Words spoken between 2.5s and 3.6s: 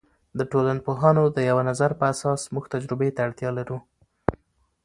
موږ تجربې ته اړتیا